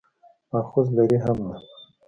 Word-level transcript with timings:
مأخذ 0.53 0.87
لري 0.95 1.17
هم 1.25 1.37
نه. 1.49 1.57